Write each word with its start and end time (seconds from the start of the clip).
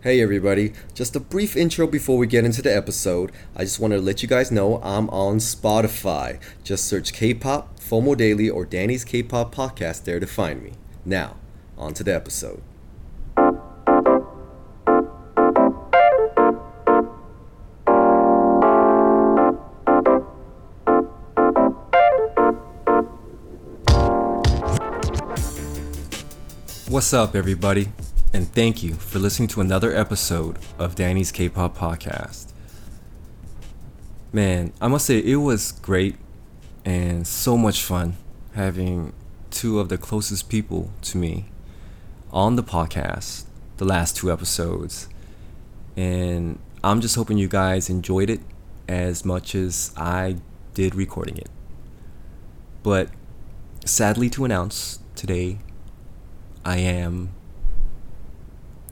Hey 0.00 0.22
everybody, 0.22 0.74
just 0.94 1.16
a 1.16 1.20
brief 1.20 1.56
intro 1.56 1.88
before 1.88 2.18
we 2.18 2.28
get 2.28 2.44
into 2.44 2.62
the 2.62 2.72
episode. 2.72 3.32
I 3.56 3.64
just 3.64 3.80
want 3.80 3.94
to 3.94 4.00
let 4.00 4.22
you 4.22 4.28
guys 4.28 4.52
know 4.52 4.80
I'm 4.80 5.10
on 5.10 5.38
Spotify. 5.38 6.38
Just 6.62 6.84
search 6.84 7.12
K-pop, 7.12 7.80
FOMO 7.80 8.16
Daily, 8.16 8.48
or 8.48 8.64
Danny's 8.64 9.04
K-pop 9.04 9.52
podcast 9.52 10.04
there 10.04 10.20
to 10.20 10.26
find 10.28 10.62
me. 10.62 10.74
Now, 11.04 11.34
on 11.76 11.94
to 11.94 12.04
the 12.04 12.14
episode. 12.14 12.62
What's 26.88 27.12
up, 27.12 27.34
everybody? 27.34 27.88
And 28.32 28.46
thank 28.52 28.82
you 28.82 28.94
for 28.94 29.18
listening 29.18 29.48
to 29.48 29.62
another 29.62 29.94
episode 29.96 30.58
of 30.78 30.94
Danny's 30.94 31.32
K 31.32 31.48
pop 31.48 31.76
podcast. 31.76 32.52
Man, 34.32 34.72
I 34.82 34.88
must 34.88 35.06
say 35.06 35.18
it 35.18 35.36
was 35.36 35.72
great 35.72 36.16
and 36.84 37.26
so 37.26 37.56
much 37.56 37.82
fun 37.82 38.16
having 38.54 39.14
two 39.50 39.80
of 39.80 39.88
the 39.88 39.96
closest 39.96 40.50
people 40.50 40.90
to 41.02 41.16
me 41.16 41.46
on 42.30 42.56
the 42.56 42.62
podcast 42.62 43.44
the 43.78 43.86
last 43.86 44.16
two 44.16 44.30
episodes. 44.30 45.08
And 45.96 46.58
I'm 46.84 47.00
just 47.00 47.16
hoping 47.16 47.38
you 47.38 47.48
guys 47.48 47.88
enjoyed 47.88 48.28
it 48.28 48.40
as 48.86 49.24
much 49.24 49.54
as 49.54 49.92
I 49.96 50.36
did 50.74 50.94
recording 50.94 51.38
it. 51.38 51.48
But 52.82 53.08
sadly 53.86 54.28
to 54.30 54.44
announce 54.44 54.98
today, 55.14 55.58
I 56.64 56.78
am 56.78 57.30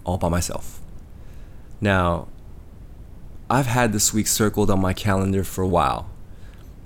all 0.06 0.16
by 0.16 0.30
myself. 0.30 0.80
Now, 1.80 2.28
I've 3.50 3.66
had 3.66 3.92
this 3.92 4.14
week 4.14 4.28
circled 4.28 4.70
on 4.70 4.80
my 4.80 4.94
calendar 4.94 5.44
for 5.44 5.62
a 5.62 5.68
while 5.68 6.08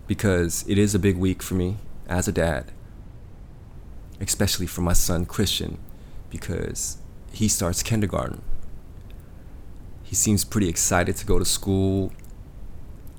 because 0.09 0.65
it 0.67 0.79
is 0.79 0.95
a 0.95 0.99
big 0.99 1.17
week 1.17 1.43
for 1.43 1.55
me 1.55 1.77
as 2.09 2.27
a 2.27 2.33
dad, 2.33 2.73
especially 4.21 4.67
for 4.67 4.81
my 4.81 4.95
son 4.95 5.27
Christian 5.27 5.79
because 6.31 6.99
he 7.33 7.47
starts 7.47 7.83
kindergarten. 7.83 8.43
He 10.03 10.17
seems 10.17 10.45
pretty 10.45 10.69
excited 10.69 11.17
to 11.19 11.27
go 11.27 11.39
to 11.39 11.45
school. 11.45 12.13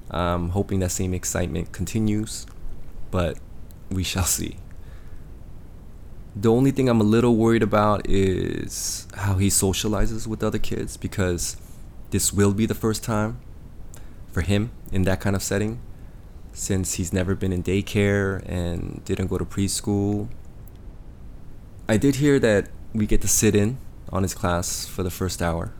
I'm 0.10 0.50
hoping 0.50 0.80
that 0.80 0.92
same 0.92 1.14
excitement 1.14 1.72
continues, 1.72 2.46
but 3.12 3.38
we 3.90 4.04
shall 4.04 4.26
see. 4.26 4.58
The 6.36 6.50
only 6.50 6.72
thing 6.72 6.88
I'm 6.88 7.02
a 7.02 7.06
little 7.06 7.36
worried 7.36 7.64
about 7.64 8.08
is 8.08 9.08
how 9.16 9.36
he 9.36 9.48
socializes 9.48 10.28
with 10.28 10.44
other 10.44 10.60
kids 10.60 10.96
because 10.96 11.58
this 12.12 12.32
will 12.32 12.54
be 12.54 12.66
the 12.66 12.74
first 12.74 13.04
time 13.04 13.40
for 14.32 14.42
him 14.42 14.72
in 14.94 15.04
that 15.04 15.20
kind 15.20 15.36
of 15.36 15.44
setting 15.44 15.80
since 16.54 16.94
he's 16.94 17.12
never 17.12 17.36
been 17.36 17.52
in 17.52 17.64
daycare 17.64 18.44
and 18.48 19.04
didn't 19.04 19.28
go 19.28 19.38
to 19.38 19.46
preschool. 19.46 20.30
I 21.90 21.98
did 21.98 22.16
hear 22.16 22.40
that 22.40 22.70
we 22.94 23.06
get 23.06 23.22
to 23.22 23.28
sit 23.28 23.54
in 23.54 23.78
on 24.10 24.24
his 24.24 24.34
class 24.34 24.86
for 24.86 25.04
the 25.04 25.12
first 25.12 25.42
hour 25.42 25.74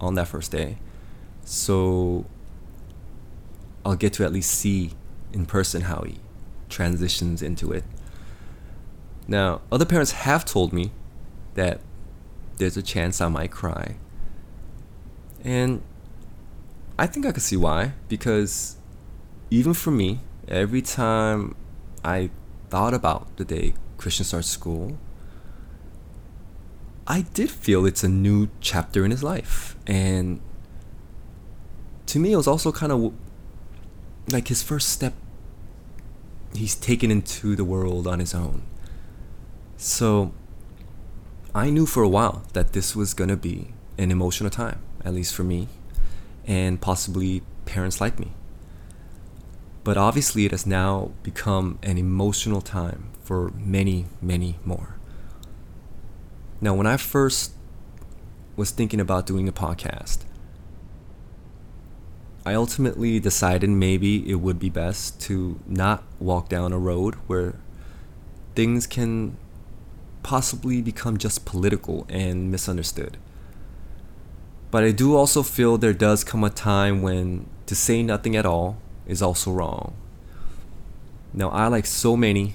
on 0.00 0.14
that 0.14 0.28
first 0.28 0.50
day. 0.50 0.78
So 1.44 2.24
I'll 3.84 3.96
get 3.96 4.14
to 4.14 4.24
at 4.24 4.32
least 4.32 4.50
see 4.50 4.92
in 5.32 5.44
person 5.44 5.82
how 5.82 6.02
he 6.02 6.20
transitions 6.70 7.42
into 7.42 7.72
it. 7.72 7.84
Now, 9.28 9.60
other 9.70 9.84
parents 9.84 10.12
have 10.12 10.44
told 10.44 10.72
me 10.72 10.92
that 11.54 11.80
there's 12.56 12.76
a 12.76 12.82
chance 12.82 13.20
I 13.20 13.28
might 13.28 13.50
cry. 13.50 13.96
And 15.42 15.82
I 16.98 17.06
think 17.06 17.24
I 17.26 17.32
can 17.32 17.40
see 17.40 17.56
why, 17.56 17.92
because 18.08 18.76
even 19.50 19.72
for 19.72 19.90
me, 19.90 20.20
every 20.48 20.82
time 20.82 21.54
I 22.04 22.30
thought 22.68 22.94
about 22.94 23.36
the 23.36 23.44
day 23.44 23.74
Christian 23.96 24.24
starts 24.24 24.48
school, 24.48 24.98
I 27.06 27.22
did 27.22 27.50
feel 27.50 27.86
it's 27.86 28.04
a 28.04 28.08
new 28.08 28.48
chapter 28.60 29.04
in 29.04 29.10
his 29.10 29.22
life. 29.22 29.76
And 29.86 30.40
to 32.06 32.18
me, 32.18 32.32
it 32.32 32.36
was 32.36 32.46
also 32.46 32.70
kind 32.70 32.92
of 32.92 33.12
like 34.28 34.48
his 34.48 34.62
first 34.62 34.90
step 34.90 35.14
he's 36.54 36.74
taken 36.74 37.10
into 37.10 37.56
the 37.56 37.64
world 37.64 38.06
on 38.06 38.18
his 38.18 38.34
own. 38.34 38.62
So 39.82 40.34
I 41.54 41.70
knew 41.70 41.86
for 41.86 42.02
a 42.02 42.08
while 42.08 42.42
that 42.52 42.74
this 42.74 42.94
was 42.94 43.14
going 43.14 43.30
to 43.30 43.36
be 43.36 43.72
an 43.96 44.10
emotional 44.10 44.50
time, 44.50 44.78
at 45.02 45.14
least 45.14 45.34
for 45.34 45.42
me, 45.42 45.68
and 46.46 46.78
possibly 46.78 47.40
parents 47.64 47.98
like 47.98 48.18
me. 48.18 48.32
But 49.82 49.96
obviously, 49.96 50.44
it 50.44 50.50
has 50.50 50.66
now 50.66 51.12
become 51.22 51.78
an 51.82 51.96
emotional 51.96 52.60
time 52.60 53.08
for 53.22 53.52
many, 53.56 54.04
many 54.20 54.58
more. 54.66 54.96
Now, 56.60 56.74
when 56.74 56.86
I 56.86 56.98
first 56.98 57.54
was 58.56 58.72
thinking 58.72 59.00
about 59.00 59.24
doing 59.24 59.48
a 59.48 59.52
podcast, 59.52 60.18
I 62.44 62.52
ultimately 62.52 63.18
decided 63.18 63.70
maybe 63.70 64.30
it 64.30 64.40
would 64.40 64.58
be 64.58 64.68
best 64.68 65.22
to 65.22 65.58
not 65.66 66.04
walk 66.18 66.50
down 66.50 66.74
a 66.74 66.78
road 66.78 67.14
where 67.26 67.54
things 68.54 68.86
can 68.86 69.38
possibly 70.22 70.82
become 70.82 71.16
just 71.16 71.44
political 71.44 72.06
and 72.08 72.50
misunderstood. 72.50 73.16
But 74.70 74.84
I 74.84 74.92
do 74.92 75.16
also 75.16 75.42
feel 75.42 75.78
there 75.78 75.92
does 75.92 76.22
come 76.22 76.44
a 76.44 76.50
time 76.50 77.02
when 77.02 77.46
to 77.66 77.74
say 77.74 78.02
nothing 78.02 78.36
at 78.36 78.46
all 78.46 78.78
is 79.06 79.20
also 79.22 79.50
wrong. 79.50 79.94
Now, 81.32 81.50
I, 81.50 81.68
like 81.68 81.86
so 81.86 82.16
many, 82.16 82.54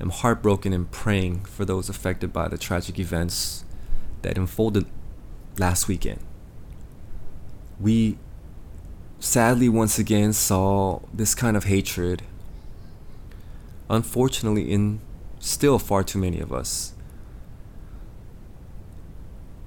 am 0.00 0.10
heartbroken 0.10 0.72
and 0.72 0.90
praying 0.90 1.44
for 1.44 1.64
those 1.64 1.88
affected 1.88 2.32
by 2.32 2.48
the 2.48 2.58
tragic 2.58 2.98
events 2.98 3.64
that 4.22 4.38
unfolded 4.38 4.86
last 5.58 5.88
weekend. 5.88 6.20
We 7.80 8.18
sadly 9.20 9.68
once 9.68 9.98
again 9.98 10.32
saw 10.32 11.00
this 11.12 11.34
kind 11.34 11.56
of 11.56 11.64
hatred, 11.64 12.22
unfortunately, 13.88 14.72
in 14.72 15.00
still 15.42 15.78
far 15.78 16.04
too 16.04 16.18
many 16.18 16.38
of 16.38 16.52
us. 16.52 16.94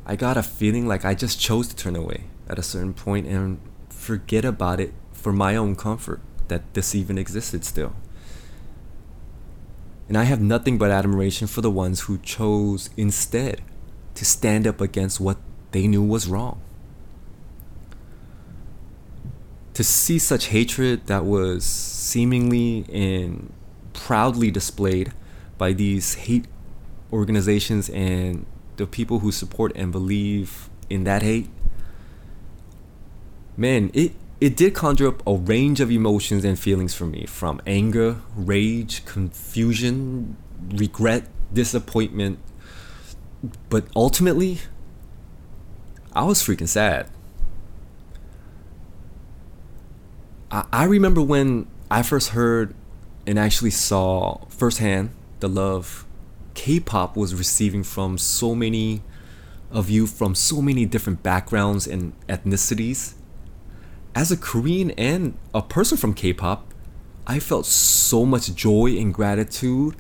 I 0.05 0.15
got 0.15 0.37
a 0.37 0.43
feeling 0.43 0.87
like 0.87 1.03
I 1.03 1.13
just 1.13 1.39
chose 1.39 1.67
to 1.67 1.75
turn 1.75 1.95
away 1.95 2.25
at 2.47 2.57
a 2.57 2.63
certain 2.63 2.93
point 2.93 3.27
and 3.27 3.59
forget 3.89 4.45
about 4.45 4.79
it 4.79 4.93
for 5.11 5.33
my 5.33 5.55
own 5.55 5.75
comfort 5.75 6.21
that 6.47 6.73
this 6.73 6.95
even 6.95 7.17
existed 7.17 7.65
still. 7.65 7.93
And 10.07 10.17
I 10.17 10.23
have 10.23 10.39
nothing 10.39 10.77
but 10.77 10.91
admiration 10.91 11.47
for 11.47 11.61
the 11.61 11.71
ones 11.71 12.01
who 12.01 12.19
chose 12.19 12.89
instead 12.95 13.61
to 14.13 14.23
stand 14.23 14.65
up 14.65 14.79
against 14.79 15.19
what 15.19 15.37
they 15.71 15.87
knew 15.87 16.03
was 16.03 16.27
wrong. 16.27 16.61
To 19.73 19.83
see 19.83 20.19
such 20.19 20.47
hatred 20.47 21.07
that 21.07 21.25
was 21.25 21.65
seemingly 21.65 22.85
and 22.93 23.51
proudly 23.91 24.51
displayed 24.51 25.11
by 25.57 25.73
these 25.73 26.15
hate 26.15 26.45
organizations 27.11 27.89
and 27.89 28.45
the 28.77 28.85
people 28.85 29.19
who 29.19 29.31
support 29.31 29.71
and 29.75 29.91
believe 29.91 30.69
in 30.89 31.03
that 31.05 31.21
hate 31.21 31.49
man 33.57 33.89
it 33.93 34.11
it 34.41 34.57
did 34.57 34.73
conjure 34.73 35.07
up 35.07 35.23
a 35.25 35.33
range 35.33 35.79
of 35.79 35.89
emotions 35.89 36.43
and 36.43 36.59
feelings 36.59 36.93
for 36.93 37.05
me 37.05 37.25
from 37.25 37.61
anger 37.65 38.17
rage 38.35 39.05
confusion 39.05 40.35
regret 40.69 41.27
disappointment. 41.53 42.39
But 43.69 43.85
ultimately 43.95 44.59
i 46.13 46.23
was 46.23 46.41
freaking 46.41 46.67
sad. 46.67 47.09
I, 50.51 50.65
I 50.71 50.83
remember 50.85 51.21
when 51.21 51.67
i 51.89 52.01
first 52.01 52.29
heard 52.29 52.73
and 53.25 53.39
actually 53.39 53.71
saw 53.71 54.45
firsthand 54.49 55.11
the 55.39 55.49
love 55.49 56.05
K-pop 56.53 57.17
was 57.17 57.35
receiving 57.35 57.83
from 57.83 58.17
so 58.17 58.55
many 58.55 59.01
of 59.71 59.89
you 59.89 60.07
from 60.07 60.35
so 60.35 60.61
many 60.61 60.85
different 60.85 61.21
backgrounds 61.21 61.85
and 61.85 62.13
ethnicities. 62.27 63.15
As 64.13 64.31
a 64.31 64.37
Korean 64.37 64.91
and 64.91 65.37
a 65.53 65.61
person 65.61 65.97
from 65.97 66.13
K-pop, 66.13 66.73
I 67.27 67.39
felt 67.39 67.65
so 67.65 68.25
much 68.25 68.53
joy 68.55 68.95
and 68.97 69.13
gratitude 69.13 69.95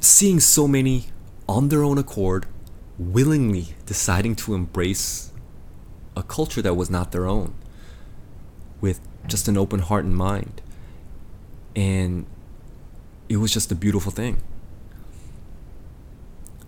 seeing 0.00 0.40
so 0.40 0.68
many 0.68 1.06
on 1.48 1.68
their 1.68 1.82
own 1.82 1.98
accord 1.98 2.46
willingly 2.98 3.68
deciding 3.86 4.34
to 4.34 4.54
embrace 4.54 5.32
a 6.16 6.22
culture 6.22 6.60
that 6.60 6.74
was 6.74 6.90
not 6.90 7.12
their 7.12 7.26
own 7.26 7.54
with 8.80 9.00
just 9.26 9.48
an 9.48 9.56
open 9.56 9.80
heart 9.80 10.04
and 10.04 10.16
mind. 10.16 10.60
And 11.74 12.26
it 13.28 13.36
was 13.36 13.52
just 13.52 13.70
a 13.70 13.74
beautiful 13.74 14.12
thing. 14.12 14.42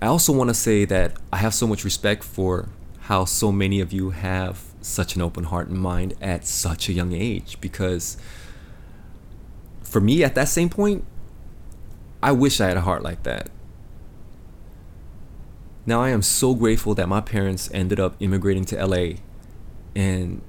I 0.03 0.07
also 0.07 0.33
want 0.33 0.49
to 0.49 0.55
say 0.55 0.85
that 0.87 1.17
I 1.33 1.37
have 1.39 1.55
so 1.55 1.67
much 1.67 1.85
respect 1.85 2.25
for 2.25 2.69
how 3.01 3.25
so 3.25 3.53
many 3.53 3.81
of 3.81 3.93
you 3.93 4.11
have 4.11 4.63
such 4.81 5.15
an 5.15 5.21
open 5.21 5.45
heart 5.45 5.69
and 5.69 5.79
mind 5.79 6.15
at 6.21 6.47
such 6.47 6.89
a 6.89 6.93
young 6.93 7.13
age 7.13 7.61
because 7.61 8.17
for 9.83 10.01
me 10.01 10.25
at 10.25 10.35
that 10.35 10.49
same 10.49 10.71
point 10.71 11.05
I 12.23 12.33
wish 12.33 12.61
I 12.61 12.69
had 12.69 12.77
a 12.77 12.83
heart 12.83 13.03
like 13.03 13.23
that. 13.25 13.51
Now 15.85 16.03
I 16.03 16.11
am 16.11 16.23
so 16.23 16.55
grateful 16.55 16.95
that 16.95 17.09
my 17.09 17.21
parents 17.21 17.71
ended 17.73 17.99
up 17.99 18.15
immigrating 18.21 18.65
to 18.67 18.87
LA 18.87 19.17
and 19.95 20.41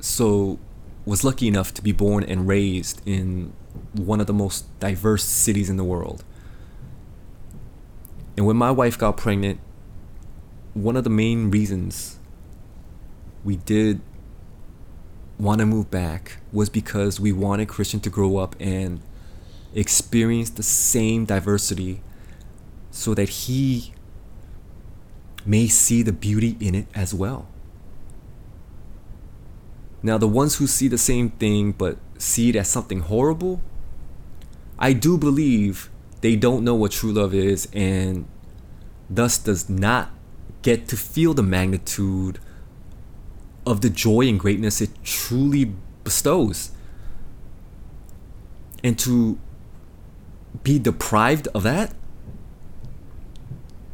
so 0.00 0.58
was 1.06 1.24
lucky 1.24 1.48
enough 1.48 1.72
to 1.74 1.82
be 1.82 1.92
born 1.92 2.24
and 2.24 2.46
raised 2.46 3.00
in 3.06 3.52
one 3.92 4.20
of 4.20 4.26
the 4.26 4.32
most 4.32 4.78
diverse 4.80 5.24
cities 5.24 5.70
in 5.70 5.76
the 5.76 5.84
world. 5.84 6.24
And 8.36 8.46
when 8.46 8.56
my 8.56 8.70
wife 8.70 8.96
got 8.96 9.16
pregnant, 9.16 9.60
one 10.74 10.96
of 10.96 11.04
the 11.04 11.10
main 11.10 11.50
reasons 11.50 12.18
we 13.44 13.56
did 13.56 14.00
want 15.38 15.60
to 15.60 15.66
move 15.66 15.90
back 15.90 16.38
was 16.52 16.68
because 16.68 17.20
we 17.20 17.32
wanted 17.32 17.68
Christian 17.68 18.00
to 18.00 18.10
grow 18.10 18.36
up 18.36 18.56
and 18.60 19.00
experience 19.74 20.50
the 20.50 20.62
same 20.62 21.24
diversity 21.24 22.00
so 22.90 23.14
that 23.14 23.28
he 23.28 23.92
may 25.44 25.66
see 25.68 26.02
the 26.02 26.12
beauty 26.12 26.56
in 26.60 26.74
it 26.74 26.86
as 26.94 27.14
well. 27.14 27.48
Now, 30.02 30.18
the 30.18 30.28
ones 30.28 30.56
who 30.56 30.66
see 30.66 30.88
the 30.88 30.98
same 30.98 31.30
thing 31.30 31.72
but 31.72 31.98
see 32.18 32.50
it 32.50 32.56
as 32.56 32.68
something 32.68 33.00
horrible, 33.00 33.60
I 34.78 34.92
do 34.92 35.18
believe 35.18 35.90
they 36.20 36.36
don't 36.36 36.64
know 36.64 36.74
what 36.74 36.92
true 36.92 37.12
love 37.12 37.34
is 37.34 37.68
and 37.72 38.26
thus 39.10 39.38
does 39.38 39.68
not 39.68 40.10
get 40.62 40.88
to 40.88 40.96
feel 40.96 41.34
the 41.34 41.42
magnitude 41.42 42.38
of 43.66 43.80
the 43.80 43.90
joy 43.90 44.28
and 44.28 44.38
greatness 44.38 44.80
it 44.80 44.90
truly 45.04 45.72
bestows. 46.04 46.70
And 48.82 48.98
to 49.00 49.38
be 50.62 50.78
deprived 50.78 51.48
of 51.54 51.64
that, 51.64 51.94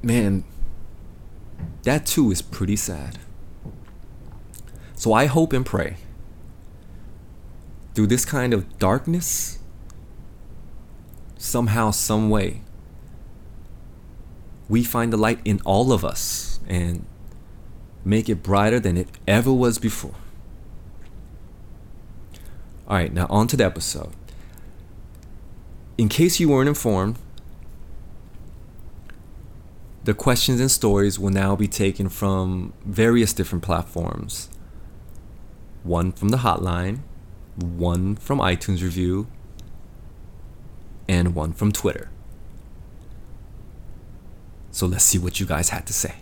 man, 0.02 0.44
that 1.82 2.06
too 2.06 2.30
is 2.30 2.42
pretty 2.42 2.76
sad. 2.76 3.18
So 5.04 5.12
I 5.12 5.26
hope 5.26 5.52
and 5.52 5.66
pray 5.66 5.98
through 7.94 8.06
this 8.06 8.24
kind 8.24 8.54
of 8.54 8.78
darkness, 8.78 9.58
somehow, 11.36 11.90
some 11.90 12.30
way, 12.30 12.62
we 14.66 14.82
find 14.82 15.12
the 15.12 15.18
light 15.18 15.40
in 15.44 15.60
all 15.66 15.92
of 15.92 16.06
us 16.06 16.58
and 16.66 17.04
make 18.02 18.30
it 18.30 18.42
brighter 18.42 18.80
than 18.80 18.96
it 18.96 19.08
ever 19.28 19.52
was 19.52 19.78
before. 19.78 20.14
All 22.88 22.96
right, 22.96 23.12
now 23.12 23.26
on 23.28 23.46
to 23.48 23.58
the 23.58 23.64
episode. 23.66 24.14
In 25.98 26.08
case 26.08 26.40
you 26.40 26.48
weren't 26.48 26.70
informed, 26.70 27.18
the 30.04 30.14
questions 30.14 30.60
and 30.60 30.70
stories 30.70 31.18
will 31.18 31.28
now 31.28 31.54
be 31.54 31.68
taken 31.68 32.08
from 32.08 32.72
various 32.86 33.34
different 33.34 33.62
platforms. 33.62 34.48
One 35.84 36.12
from 36.12 36.30
the 36.30 36.38
hotline, 36.38 37.00
one 37.56 38.16
from 38.16 38.40
iTunes 38.40 38.82
Review, 38.82 39.28
and 41.06 41.34
one 41.34 41.52
from 41.52 41.72
Twitter. 41.72 42.08
So 44.70 44.86
let's 44.86 45.04
see 45.04 45.18
what 45.18 45.38
you 45.38 45.46
guys 45.46 45.68
had 45.68 45.86
to 45.86 45.92
say. 45.92 46.16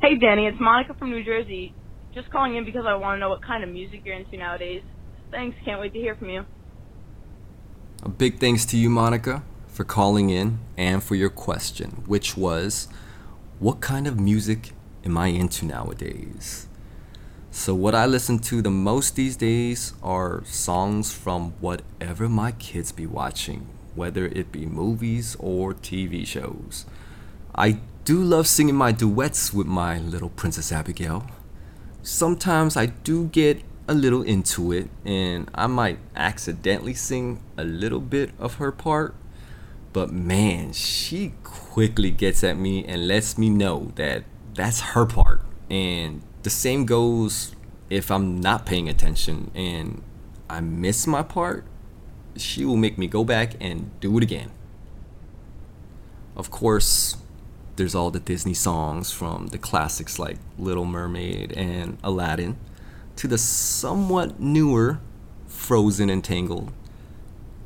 Hey 0.00 0.16
Danny, 0.16 0.46
it's 0.46 0.58
Monica 0.58 0.94
from 0.94 1.10
New 1.10 1.22
Jersey. 1.22 1.74
Just 2.14 2.30
calling 2.30 2.56
in 2.56 2.64
because 2.64 2.86
I 2.86 2.94
want 2.94 3.16
to 3.16 3.20
know 3.20 3.28
what 3.28 3.42
kind 3.42 3.62
of 3.62 3.70
music 3.70 4.02
you're 4.04 4.16
into 4.16 4.36
nowadays. 4.36 4.82
Thanks, 5.30 5.56
can't 5.64 5.80
wait 5.80 5.92
to 5.92 5.98
hear 5.98 6.14
from 6.14 6.30
you. 6.30 6.46
A 8.02 8.08
big 8.08 8.40
thanks 8.40 8.64
to 8.66 8.76
you, 8.76 8.88
Monica, 8.88 9.42
for 9.68 9.84
calling 9.84 10.30
in 10.30 10.60
and 10.76 11.02
for 11.02 11.14
your 11.14 11.28
question, 11.28 12.02
which 12.06 12.36
was 12.36 12.88
what 13.58 13.80
kind 13.80 14.06
of 14.06 14.18
music 14.18 14.70
am 15.04 15.18
I 15.18 15.28
into 15.28 15.66
nowadays? 15.66 16.68
So, 17.58 17.74
what 17.74 17.94
I 17.94 18.04
listen 18.04 18.38
to 18.40 18.60
the 18.60 18.70
most 18.70 19.16
these 19.16 19.34
days 19.34 19.94
are 20.02 20.44
songs 20.44 21.14
from 21.14 21.52
whatever 21.58 22.28
my 22.28 22.52
kids 22.52 22.92
be 22.92 23.06
watching, 23.06 23.66
whether 23.94 24.26
it 24.26 24.52
be 24.52 24.66
movies 24.66 25.38
or 25.40 25.72
TV 25.72 26.26
shows. 26.26 26.84
I 27.54 27.80
do 28.04 28.22
love 28.22 28.46
singing 28.46 28.74
my 28.74 28.92
duets 28.92 29.54
with 29.54 29.66
my 29.66 29.98
little 29.98 30.28
Princess 30.28 30.70
Abigail. 30.70 31.26
Sometimes 32.02 32.76
I 32.76 32.86
do 32.86 33.28
get 33.28 33.62
a 33.88 33.94
little 33.94 34.22
into 34.22 34.70
it 34.70 34.90
and 35.06 35.50
I 35.54 35.66
might 35.66 35.98
accidentally 36.14 36.94
sing 36.94 37.40
a 37.56 37.64
little 37.64 38.00
bit 38.00 38.32
of 38.38 38.56
her 38.56 38.70
part. 38.70 39.14
But 39.94 40.12
man, 40.12 40.74
she 40.74 41.32
quickly 41.42 42.10
gets 42.10 42.44
at 42.44 42.58
me 42.58 42.84
and 42.84 43.08
lets 43.08 43.38
me 43.38 43.48
know 43.48 43.92
that 43.94 44.24
that's 44.52 44.80
her 44.92 45.06
part. 45.06 45.40
And 45.70 46.22
the 46.46 46.50
same 46.50 46.86
goes 46.86 47.56
if 47.90 48.08
I'm 48.08 48.40
not 48.40 48.64
paying 48.66 48.88
attention 48.88 49.50
and 49.52 50.00
I 50.48 50.60
miss 50.60 51.04
my 51.04 51.24
part, 51.24 51.64
she 52.36 52.64
will 52.64 52.76
make 52.76 52.96
me 52.96 53.08
go 53.08 53.24
back 53.24 53.54
and 53.60 53.90
do 53.98 54.16
it 54.16 54.22
again. 54.22 54.52
Of 56.36 56.52
course, 56.52 57.16
there's 57.74 57.96
all 57.96 58.12
the 58.12 58.20
Disney 58.20 58.54
songs 58.54 59.10
from 59.10 59.48
the 59.48 59.58
classics 59.58 60.20
like 60.20 60.38
Little 60.56 60.84
Mermaid 60.84 61.50
and 61.50 61.98
Aladdin 62.04 62.56
to 63.16 63.26
the 63.26 63.38
somewhat 63.38 64.38
newer 64.38 65.00
Frozen 65.48 66.08
and 66.08 66.22
Tangled. 66.22 66.72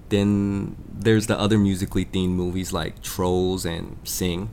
Then 0.09 0.76
there's 0.91 1.26
the 1.26 1.38
other 1.38 1.59
musically 1.59 2.06
themed 2.06 2.31
movies 2.31 2.73
like 2.73 3.03
Trolls 3.03 3.67
and 3.67 3.99
Sing, 4.05 4.49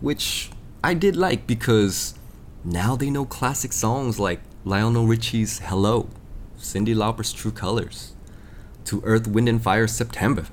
which 0.00 0.50
I 0.82 0.94
did 0.94 1.14
like 1.14 1.46
because 1.46 2.14
now 2.64 2.96
they 2.96 3.10
know 3.10 3.26
classic 3.26 3.72
songs 3.72 4.18
like 4.18 4.40
Lionel 4.64 5.06
Richie's 5.06 5.58
Hello, 5.58 6.08
Cyndi 6.58 6.96
Lauper's 6.96 7.32
True 7.32 7.50
Colors, 7.50 8.14
to 8.86 9.02
Earth, 9.04 9.26
Wind, 9.28 9.48
and 9.48 9.62
Fire 9.62 9.86
September. 9.86 10.46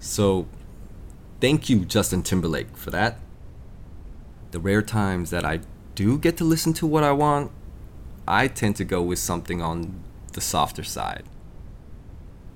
So 0.00 0.46
thank 1.40 1.68
you, 1.68 1.84
Justin 1.84 2.22
Timberlake, 2.22 2.74
for 2.76 2.90
that. 2.90 3.18
The 4.50 4.58
rare 4.58 4.80
times 4.80 5.28
that 5.28 5.44
I 5.44 5.60
do 5.94 6.16
get 6.16 6.38
to 6.38 6.44
listen 6.44 6.72
to 6.74 6.86
what 6.86 7.04
I 7.04 7.12
want, 7.12 7.52
I 8.26 8.48
tend 8.48 8.76
to 8.76 8.84
go 8.84 9.02
with 9.02 9.18
something 9.18 9.60
on 9.60 10.02
the 10.32 10.40
softer 10.40 10.84
side. 10.84 11.24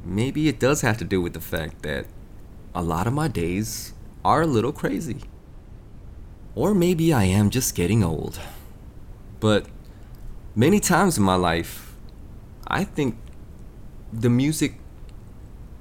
Maybe 0.05 0.49
it 0.49 0.59
does 0.59 0.81
have 0.81 0.97
to 0.99 1.05
do 1.05 1.21
with 1.21 1.35
the 1.35 1.41
fact 1.41 1.83
that 1.83 2.07
a 2.75 2.83
lot 2.83 3.07
of 3.07 3.13
my 3.13 3.29
days 3.29 3.93
are 4.25 4.43
a 4.43 4.47
little 4.47 4.73
crazy. 4.73 5.21
Or 6.55 6.73
maybe 6.75 7.13
I 7.13 7.25
am 7.25 7.51
just 7.51 7.75
getting 7.75 8.03
old. 8.03 8.41
But 9.43 9.67
many 10.55 10.79
times 10.79 11.19
in 11.19 11.25
my 11.25 11.35
life, 11.35 11.97
I 12.69 12.85
think 12.85 13.17
the 14.13 14.31
music 14.31 14.79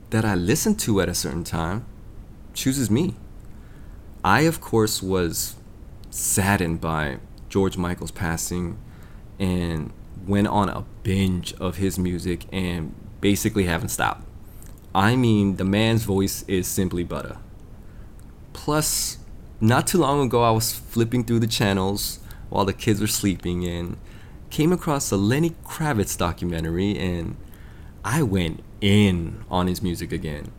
that 0.10 0.26
I 0.26 0.34
listen 0.34 0.74
to 0.78 1.00
at 1.00 1.08
a 1.08 1.14
certain 1.14 1.44
time 1.44 1.86
chooses 2.56 2.90
me. 2.90 3.14
I, 4.24 4.42
of 4.42 4.62
course, 4.62 5.04
was 5.04 5.58
saddened 6.10 6.82
by 6.82 7.20
George 7.50 7.78
Michael's 7.78 8.10
passing 8.10 8.80
and 9.38 9.94
went 10.26 10.48
on 10.48 10.68
a 10.68 10.84
binge 11.04 11.54
of 11.60 11.78
his 11.78 12.00
music 12.00 12.48
and 12.52 12.96
basically 13.22 13.66
haven't 13.66 13.90
stopped. 13.90 14.28
I 14.96 15.16
mean, 15.16 15.58
the 15.58 15.66
man's 15.66 16.04
voice 16.04 16.44
is 16.48 16.68
simply 16.68 17.04
butter. 17.04 17.38
Plus, 18.54 19.20
not 19.60 19.86
too 19.86 20.00
long 20.00 20.26
ago, 20.26 20.42
I 20.42 20.50
was 20.50 20.74
flipping 20.74 21.24
through 21.24 21.42
the 21.42 21.48
channels 21.48 22.18
while 22.52 22.66
the 22.66 22.74
kids 22.74 23.02
were 23.02 23.08
sleeping 23.08 23.66
and 23.66 23.98
came 24.52 24.72
across 24.74 25.10
a 25.10 25.18
Lenny 25.18 25.56
Kravitz 25.64 26.18
documentary 26.18 26.98
and 27.00 27.38
I 28.04 28.22
went 28.22 28.62
in 28.82 29.46
on 29.50 29.68
his 29.68 29.82
music 29.82 30.12
again. 30.12 30.52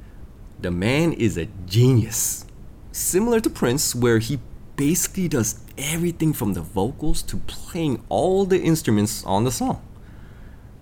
The 0.58 0.70
man 0.70 1.12
is 1.12 1.36
a 1.36 1.46
genius. 1.66 2.46
Similar 2.92 3.40
to 3.40 3.50
Prince, 3.50 3.94
where 3.94 4.18
he 4.18 4.40
basically 4.76 5.28
does 5.28 5.60
everything 5.76 6.32
from 6.32 6.54
the 6.54 6.62
vocals 6.62 7.22
to 7.24 7.36
playing 7.46 8.02
all 8.08 8.46
the 8.46 8.60
instruments 8.60 9.24
on 9.24 9.44
the 9.44 9.52
song. 9.52 9.82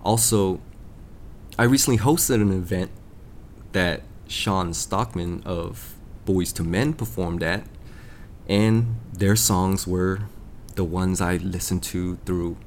Also, 0.03 0.61
I 1.59 1.63
recently 1.63 1.99
hosted 1.99 2.35
an 2.35 2.51
event 2.51 2.91
that 3.73 4.03
Shawn 4.27 4.73
Stockman 4.73 5.43
of 5.45 5.95
Boyz 6.25 6.57
II 6.57 6.65
Men 6.67 6.93
performed 6.93 7.43
at, 7.43 7.65
and 8.47 8.95
their 9.11 9.35
songs 9.35 9.85
were 9.85 10.21
the 10.75 10.83
ones 10.83 11.21
I 11.21 11.37
listened 11.37 11.83
to 11.83 12.17
through 12.25 12.57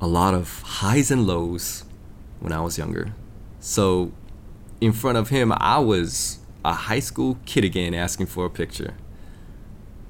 a 0.00 0.06
lot 0.06 0.34
of 0.34 0.62
highs 0.62 1.10
and 1.10 1.26
lows 1.26 1.84
when 2.40 2.52
I 2.52 2.60
was 2.60 2.78
younger. 2.78 3.12
So, 3.58 4.12
in 4.80 4.92
front 4.92 5.18
of 5.18 5.28
him, 5.28 5.52
I 5.56 5.78
was 5.78 6.38
a 6.64 6.72
high 6.72 7.00
school 7.00 7.38
kid 7.44 7.64
again 7.64 7.94
asking 7.94 8.26
for 8.26 8.46
a 8.46 8.50
picture. 8.50 8.94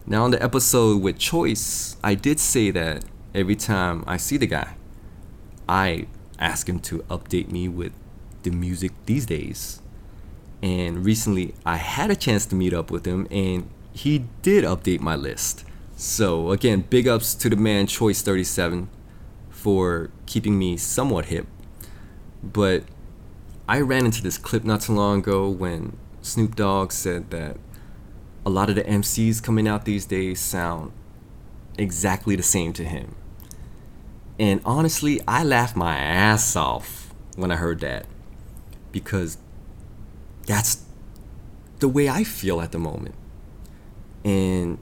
Now, 0.06 0.24
on 0.24 0.30
the 0.30 0.42
episode 0.42 1.02
with 1.02 1.18
Choice, 1.18 1.96
I 2.02 2.14
did 2.14 2.40
say 2.40 2.70
that 2.70 3.04
every 3.34 3.56
time 3.56 4.04
I 4.06 4.16
see 4.16 4.36
the 4.36 4.46
guy, 4.46 4.74
I 5.68 6.06
ask 6.38 6.68
him 6.68 6.80
to 6.80 7.00
update 7.10 7.50
me 7.50 7.68
with 7.68 7.92
the 8.42 8.50
music 8.50 8.92
these 9.06 9.26
days. 9.26 9.80
And 10.62 11.04
recently, 11.04 11.54
I 11.64 11.76
had 11.76 12.10
a 12.10 12.16
chance 12.16 12.46
to 12.46 12.54
meet 12.54 12.72
up 12.72 12.90
with 12.90 13.06
him, 13.06 13.26
and 13.30 13.68
he 13.92 14.26
did 14.42 14.64
update 14.64 15.00
my 15.00 15.16
list. 15.16 15.64
So, 16.02 16.50
again, 16.50 16.86
big 16.88 17.06
ups 17.06 17.34
to 17.34 17.50
the 17.50 17.56
man 17.56 17.86
Choice37 17.86 18.86
for 19.50 20.10
keeping 20.24 20.58
me 20.58 20.78
somewhat 20.78 21.26
hip. 21.26 21.46
But 22.42 22.84
I 23.68 23.82
ran 23.82 24.06
into 24.06 24.22
this 24.22 24.38
clip 24.38 24.64
not 24.64 24.80
too 24.80 24.94
long 24.94 25.18
ago 25.18 25.50
when 25.50 25.98
Snoop 26.22 26.56
Dogg 26.56 26.90
said 26.90 27.28
that 27.32 27.58
a 28.46 28.48
lot 28.48 28.70
of 28.70 28.76
the 28.76 28.82
MCs 28.84 29.42
coming 29.42 29.68
out 29.68 29.84
these 29.84 30.06
days 30.06 30.40
sound 30.40 30.92
exactly 31.76 32.34
the 32.34 32.42
same 32.42 32.72
to 32.72 32.84
him. 32.84 33.14
And 34.38 34.62
honestly, 34.64 35.20
I 35.28 35.44
laughed 35.44 35.76
my 35.76 35.98
ass 35.98 36.56
off 36.56 37.12
when 37.36 37.50
I 37.50 37.56
heard 37.56 37.80
that 37.80 38.06
because 38.90 39.36
that's 40.46 40.82
the 41.78 41.88
way 41.88 42.08
I 42.08 42.24
feel 42.24 42.62
at 42.62 42.72
the 42.72 42.78
moment. 42.78 43.16
And 44.24 44.78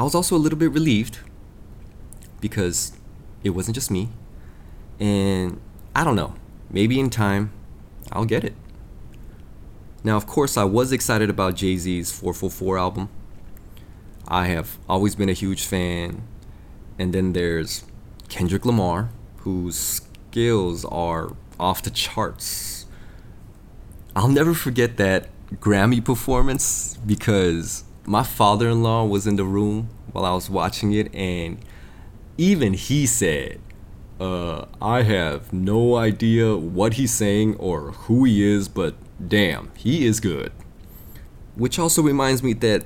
I 0.00 0.02
was 0.02 0.14
also 0.14 0.34
a 0.34 0.38
little 0.38 0.58
bit 0.58 0.72
relieved 0.72 1.18
because 2.40 2.92
it 3.44 3.50
wasn't 3.50 3.74
just 3.74 3.90
me. 3.90 4.08
And 4.98 5.60
I 5.94 6.04
don't 6.04 6.16
know, 6.16 6.36
maybe 6.70 6.98
in 6.98 7.10
time 7.10 7.52
I'll 8.10 8.24
get 8.24 8.42
it. 8.42 8.54
Now, 10.02 10.16
of 10.16 10.26
course, 10.26 10.56
I 10.56 10.64
was 10.64 10.90
excited 10.90 11.28
about 11.28 11.56
Jay 11.56 11.76
Z's 11.76 12.10
444 12.12 12.78
album. 12.78 13.10
I 14.26 14.46
have 14.46 14.78
always 14.88 15.14
been 15.14 15.28
a 15.28 15.34
huge 15.34 15.66
fan. 15.66 16.22
And 16.98 17.12
then 17.12 17.34
there's 17.34 17.84
Kendrick 18.30 18.64
Lamar, 18.64 19.10
whose 19.40 19.76
skills 19.76 20.86
are 20.86 21.36
off 21.58 21.82
the 21.82 21.90
charts. 21.90 22.86
I'll 24.16 24.28
never 24.28 24.54
forget 24.54 24.96
that 24.96 25.28
Grammy 25.56 26.02
performance 26.02 26.96
because 27.04 27.84
my 28.10 28.24
father 28.24 28.68
in 28.68 28.82
law 28.82 29.04
was 29.04 29.24
in 29.24 29.36
the 29.36 29.44
room 29.44 29.88
while 30.10 30.24
I 30.24 30.34
was 30.34 30.50
watching 30.50 30.92
it, 30.92 31.14
and 31.14 31.64
even 32.36 32.72
he 32.72 33.06
said, 33.06 33.60
uh, 34.18 34.64
I 34.82 35.02
have 35.02 35.52
no 35.52 35.94
idea 35.94 36.56
what 36.56 36.94
he's 36.94 37.12
saying 37.12 37.54
or 37.54 37.92
who 37.92 38.24
he 38.24 38.42
is, 38.42 38.66
but 38.66 38.96
damn, 39.28 39.70
he 39.76 40.06
is 40.06 40.18
good. 40.18 40.50
Which 41.54 41.78
also 41.78 42.02
reminds 42.02 42.42
me 42.42 42.52
that 42.54 42.84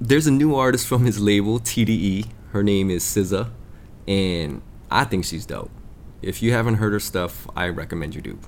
there's 0.00 0.28
a 0.28 0.30
new 0.30 0.54
artist 0.54 0.86
from 0.86 1.04
his 1.04 1.18
label, 1.18 1.58
TDE. 1.58 2.26
Her 2.52 2.62
name 2.62 2.90
is 2.90 3.02
SZA, 3.02 3.50
and 4.06 4.62
I 4.88 5.02
think 5.02 5.24
she's 5.24 5.46
dope. 5.46 5.72
If 6.22 6.44
you 6.44 6.52
haven't 6.52 6.76
heard 6.76 6.92
her 6.92 7.00
stuff, 7.00 7.48
I 7.56 7.66
recommend 7.70 8.14
you 8.14 8.20
do. 8.20 8.38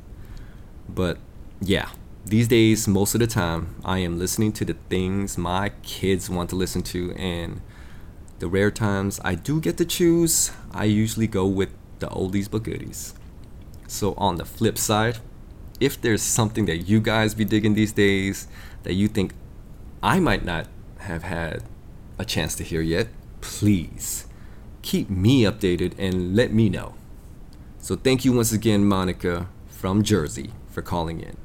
But 0.88 1.18
yeah, 1.60 1.88
these 2.24 2.46
days, 2.46 2.86
most 2.86 3.14
of 3.14 3.20
the 3.20 3.26
time, 3.26 3.74
I 3.84 3.98
am 3.98 4.18
listening 4.18 4.52
to 4.52 4.64
the 4.64 4.76
things 4.88 5.36
my 5.36 5.70
kids 5.82 6.30
want 6.30 6.50
to 6.50 6.56
listen 6.56 6.82
to, 6.82 7.12
and 7.16 7.60
the 8.38 8.46
rare 8.46 8.70
times 8.70 9.20
I 9.24 9.34
do 9.34 9.60
get 9.60 9.76
to 9.78 9.84
choose, 9.84 10.52
I 10.72 10.84
usually 10.84 11.26
go 11.26 11.46
with 11.46 11.70
the 11.98 12.06
oldies 12.08 12.48
but 12.50 12.62
goodies. 12.62 13.14
So, 13.88 14.14
on 14.16 14.36
the 14.36 14.44
flip 14.44 14.78
side, 14.78 15.18
if 15.80 16.00
there's 16.00 16.22
something 16.22 16.66
that 16.66 16.88
you 16.88 17.00
guys 17.00 17.34
be 17.34 17.44
digging 17.44 17.74
these 17.74 17.92
days 17.92 18.46
that 18.84 18.94
you 18.94 19.08
think 19.08 19.34
I 20.02 20.20
might 20.20 20.44
not 20.44 20.68
have 21.00 21.24
had 21.24 21.64
a 22.18 22.24
chance 22.24 22.54
to 22.56 22.64
hear 22.64 22.82
yet, 22.82 23.08
please 23.40 24.26
keep 24.82 25.10
me 25.10 25.42
updated 25.42 25.94
and 25.98 26.36
let 26.36 26.52
me 26.52 26.68
know. 26.68 26.94
So, 27.78 27.96
thank 27.96 28.24
you 28.24 28.32
once 28.32 28.52
again, 28.52 28.84
Monica 28.84 29.48
from 29.66 30.04
Jersey, 30.04 30.52
for 30.68 30.82
calling 30.82 31.20
in. 31.20 31.41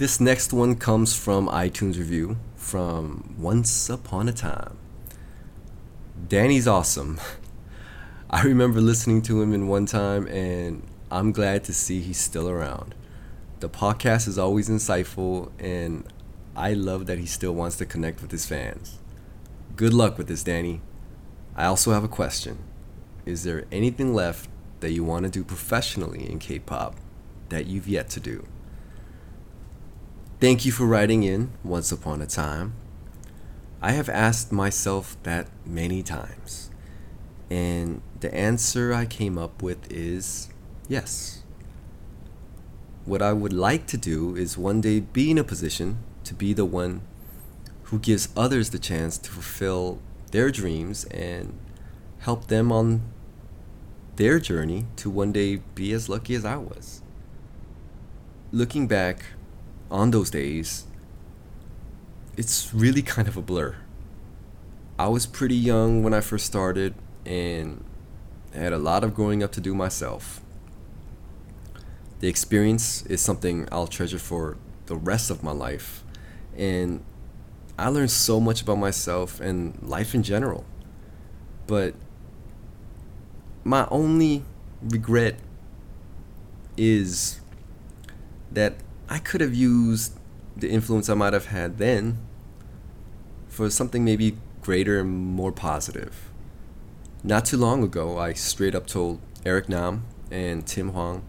This 0.00 0.18
next 0.18 0.54
one 0.54 0.76
comes 0.76 1.14
from 1.14 1.46
iTunes 1.48 1.98
review 1.98 2.38
from 2.56 3.34
Once 3.36 3.90
Upon 3.90 4.30
a 4.30 4.32
Time. 4.32 4.78
Danny's 6.26 6.66
awesome. 6.66 7.20
I 8.30 8.44
remember 8.44 8.80
listening 8.80 9.20
to 9.20 9.42
him 9.42 9.52
in 9.52 9.68
1TYM 9.68 10.26
and 10.32 10.88
I'm 11.10 11.32
glad 11.32 11.64
to 11.64 11.74
see 11.74 12.00
he's 12.00 12.16
still 12.16 12.48
around. 12.48 12.94
The 13.58 13.68
podcast 13.68 14.26
is 14.26 14.38
always 14.38 14.70
insightful 14.70 15.50
and 15.58 16.10
I 16.56 16.72
love 16.72 17.04
that 17.04 17.18
he 17.18 17.26
still 17.26 17.52
wants 17.52 17.76
to 17.76 17.84
connect 17.84 18.22
with 18.22 18.30
his 18.30 18.46
fans. 18.46 19.00
Good 19.76 19.92
luck 19.92 20.16
with 20.16 20.28
this, 20.28 20.42
Danny. 20.42 20.80
I 21.54 21.66
also 21.66 21.92
have 21.92 22.04
a 22.04 22.08
question. 22.08 22.56
Is 23.26 23.44
there 23.44 23.66
anything 23.70 24.14
left 24.14 24.48
that 24.80 24.92
you 24.92 25.04
want 25.04 25.26
to 25.26 25.30
do 25.30 25.44
professionally 25.44 26.26
in 26.26 26.38
K 26.38 26.58
pop 26.58 26.96
that 27.50 27.66
you've 27.66 27.86
yet 27.86 28.08
to 28.08 28.20
do? 28.20 28.46
Thank 30.40 30.64
you 30.64 30.72
for 30.72 30.86
writing 30.86 31.22
in 31.22 31.52
once 31.62 31.92
upon 31.92 32.22
a 32.22 32.26
time. 32.26 32.72
I 33.82 33.92
have 33.92 34.08
asked 34.08 34.50
myself 34.50 35.18
that 35.24 35.48
many 35.66 36.02
times. 36.02 36.70
And 37.50 38.00
the 38.20 38.34
answer 38.34 38.94
I 38.94 39.04
came 39.04 39.36
up 39.36 39.62
with 39.62 39.92
is 39.92 40.48
yes. 40.88 41.42
What 43.04 43.20
I 43.20 43.34
would 43.34 43.52
like 43.52 43.86
to 43.88 43.98
do 43.98 44.34
is 44.34 44.56
one 44.56 44.80
day 44.80 45.00
be 45.00 45.30
in 45.30 45.36
a 45.36 45.44
position 45.44 45.98
to 46.24 46.32
be 46.32 46.54
the 46.54 46.64
one 46.64 47.02
who 47.84 47.98
gives 47.98 48.30
others 48.34 48.70
the 48.70 48.78
chance 48.78 49.18
to 49.18 49.30
fulfill 49.30 49.98
their 50.30 50.50
dreams 50.50 51.04
and 51.10 51.58
help 52.20 52.46
them 52.46 52.72
on 52.72 53.02
their 54.16 54.38
journey 54.38 54.86
to 54.96 55.10
one 55.10 55.32
day 55.32 55.56
be 55.74 55.92
as 55.92 56.08
lucky 56.08 56.34
as 56.34 56.46
I 56.46 56.56
was. 56.56 57.02
Looking 58.52 58.86
back, 58.86 59.22
on 59.90 60.10
those 60.10 60.30
days, 60.30 60.84
it's 62.36 62.72
really 62.72 63.02
kind 63.02 63.28
of 63.28 63.36
a 63.36 63.42
blur. 63.42 63.76
I 64.98 65.08
was 65.08 65.26
pretty 65.26 65.56
young 65.56 66.02
when 66.02 66.14
I 66.14 66.20
first 66.20 66.46
started 66.46 66.94
and 67.24 67.84
had 68.54 68.72
a 68.72 68.78
lot 68.78 69.04
of 69.04 69.14
growing 69.14 69.42
up 69.42 69.52
to 69.52 69.60
do 69.60 69.74
myself. 69.74 70.40
The 72.20 72.28
experience 72.28 73.06
is 73.06 73.20
something 73.20 73.66
I'll 73.72 73.86
treasure 73.86 74.18
for 74.18 74.58
the 74.86 74.96
rest 74.96 75.30
of 75.30 75.42
my 75.42 75.52
life. 75.52 76.04
And 76.56 77.02
I 77.78 77.88
learned 77.88 78.10
so 78.10 78.40
much 78.40 78.60
about 78.60 78.76
myself 78.76 79.40
and 79.40 79.78
life 79.82 80.14
in 80.14 80.22
general. 80.22 80.66
But 81.66 81.94
my 83.64 83.86
only 83.90 84.44
regret 84.82 85.38
is 86.76 87.40
that 88.52 88.74
I 89.12 89.18
could 89.18 89.40
have 89.40 89.52
used 89.52 90.16
the 90.56 90.70
influence 90.70 91.08
I 91.08 91.14
might 91.14 91.32
have 91.32 91.46
had 91.46 91.78
then 91.78 92.18
for 93.48 93.68
something 93.68 94.04
maybe 94.04 94.38
greater 94.62 95.00
and 95.00 95.10
more 95.10 95.50
positive. 95.50 96.30
Not 97.24 97.44
too 97.44 97.56
long 97.56 97.82
ago, 97.82 98.18
I 98.18 98.34
straight 98.34 98.74
up 98.74 98.86
told 98.86 99.20
Eric 99.44 99.68
Nam 99.68 100.04
and 100.30 100.64
Tim 100.64 100.90
Hwang 100.90 101.24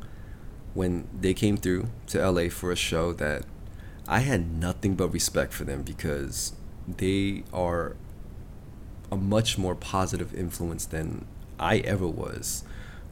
when 0.76 1.08
they 1.20 1.34
came 1.34 1.58
through 1.58 1.88
to 2.08 2.30
LA 2.30 2.50
for 2.50 2.72
a 2.72 2.76
show 2.76 3.14
that 3.14 3.46
I 4.08 4.20
had 4.20 4.60
nothing 4.60 4.94
but 4.96 5.10
respect 5.10 5.52
for 5.52 5.64
them 5.64 5.82
because 5.82 6.54
they 6.88 7.44
are 7.52 7.96
a 9.12 9.18
much 9.18 9.58
more 9.58 9.76
positive 9.76 10.36
influence 10.36 10.86
than 10.86 11.26
I 11.60 11.80
ever 11.80 12.08
was 12.08 12.64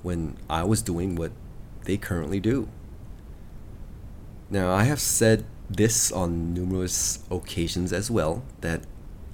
when 0.03 0.37
I 0.47 0.63
was 0.63 0.83
doing 0.83 1.15
what 1.15 1.31
they 1.85 1.97
currently 1.97 2.39
do. 2.39 2.69
Now, 4.51 4.73
I 4.73 4.85
have 4.85 4.99
said 4.99 5.45
this 5.69 6.11
on 6.11 6.55
numerous 6.55 7.19
occasions 7.29 7.93
as 7.93 8.09
well 8.09 8.41
that 8.61 8.81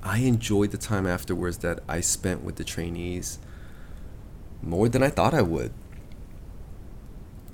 I 0.04 0.20
enjoyed 0.20 0.72
the 0.72 0.78
time 0.78 1.08
afterwards 1.08 1.60
that 1.60 1.80
I 1.88 2.02
spent 2.02 2.44
with 2.44 2.58
the 2.58 2.66
trainees 2.66 3.40
more 4.62 4.90
than 4.90 5.02
I 5.02 5.10
thought 5.10 5.34
I 5.34 5.42
would. 5.42 5.72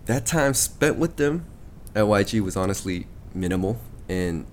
That 0.05 0.25
time 0.25 0.55
spent 0.55 0.97
with 0.97 1.17
them 1.17 1.45
at 1.93 2.05
YG 2.05 2.41
was 2.41 2.57
honestly 2.57 3.05
minimal 3.35 3.77
and 4.09 4.47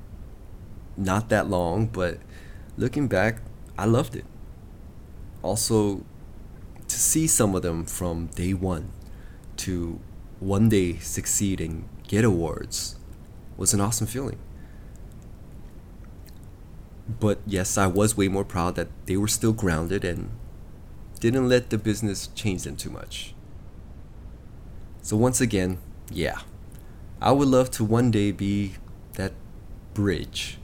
not 0.94 1.30
that 1.30 1.48
long, 1.48 1.86
but 1.86 2.18
looking 2.76 3.08
back, 3.08 3.40
I 3.78 3.86
loved 3.86 4.16
it. 4.16 4.26
Also, 5.42 6.04
to 6.86 6.98
see 6.98 7.26
some 7.26 7.54
of 7.54 7.62
them 7.62 7.86
from 7.86 8.26
day 8.26 8.52
one 8.52 8.92
to 9.58 9.98
one 10.40 10.68
day 10.68 10.98
succeed 10.98 11.60
and 11.60 11.88
get 12.06 12.24
awards 12.24 12.97
was 13.58 13.74
an 13.74 13.80
awesome 13.82 14.06
feeling. 14.06 14.38
But 17.20 17.40
yes, 17.46 17.76
I 17.76 17.86
was 17.86 18.16
way 18.16 18.28
more 18.28 18.44
proud 18.44 18.76
that 18.76 18.88
they 19.06 19.16
were 19.16 19.28
still 19.28 19.52
grounded 19.52 20.04
and 20.04 20.30
didn't 21.20 21.48
let 21.48 21.68
the 21.68 21.76
business 21.78 22.28
change 22.28 22.62
them 22.62 22.76
too 22.76 22.90
much. 22.90 23.34
So, 25.02 25.16
once 25.16 25.40
again, 25.40 25.78
yeah, 26.10 26.40
I 27.20 27.32
would 27.32 27.48
love 27.48 27.70
to 27.72 27.84
one 27.84 28.10
day 28.10 28.30
be 28.30 28.74
that 29.14 29.32
bridge 29.94 30.58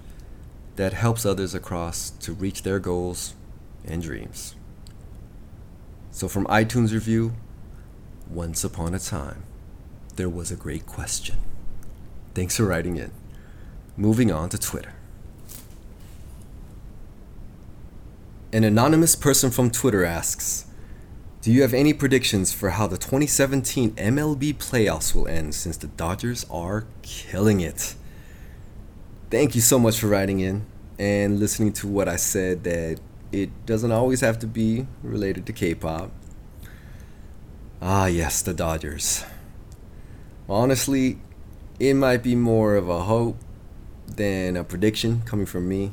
that 0.76 0.92
helps 0.92 1.26
others 1.26 1.54
across 1.54 2.10
to 2.10 2.32
reach 2.32 2.62
their 2.62 2.78
goals 2.78 3.34
and 3.84 4.02
dreams. 4.02 4.54
So, 6.10 6.28
from 6.28 6.46
iTunes 6.46 6.92
review, 6.92 7.32
once 8.28 8.62
upon 8.62 8.94
a 8.94 8.98
time, 8.98 9.44
there 10.16 10.28
was 10.28 10.50
a 10.50 10.56
great 10.56 10.86
question. 10.86 11.36
Thanks 12.34 12.56
for 12.56 12.64
writing 12.64 12.96
in. 12.96 13.12
Moving 13.96 14.32
on 14.32 14.48
to 14.48 14.58
Twitter. 14.58 14.92
An 18.52 18.64
anonymous 18.64 19.14
person 19.14 19.50
from 19.50 19.70
Twitter 19.70 20.04
asks 20.04 20.66
Do 21.42 21.52
you 21.52 21.62
have 21.62 21.72
any 21.72 21.92
predictions 21.92 22.52
for 22.52 22.70
how 22.70 22.88
the 22.88 22.98
2017 22.98 23.92
MLB 23.92 24.54
playoffs 24.54 25.14
will 25.14 25.28
end 25.28 25.54
since 25.54 25.76
the 25.76 25.86
Dodgers 25.86 26.44
are 26.50 26.86
killing 27.02 27.60
it? 27.60 27.94
Thank 29.30 29.54
you 29.54 29.60
so 29.60 29.78
much 29.78 29.98
for 29.98 30.08
writing 30.08 30.40
in 30.40 30.66
and 30.98 31.38
listening 31.38 31.72
to 31.74 31.88
what 31.88 32.08
I 32.08 32.16
said 32.16 32.64
that 32.64 33.00
it 33.30 33.66
doesn't 33.66 33.92
always 33.92 34.20
have 34.20 34.38
to 34.40 34.46
be 34.46 34.86
related 35.02 35.46
to 35.46 35.52
K 35.52 35.74
pop. 35.74 36.10
Ah, 37.80 38.06
yes, 38.06 38.42
the 38.42 38.54
Dodgers. 38.54 39.24
Honestly, 40.48 41.18
it 41.80 41.94
might 41.94 42.22
be 42.22 42.34
more 42.34 42.76
of 42.76 42.88
a 42.88 43.02
hope 43.02 43.36
than 44.06 44.56
a 44.56 44.64
prediction 44.64 45.22
coming 45.24 45.46
from 45.46 45.68
me, 45.68 45.92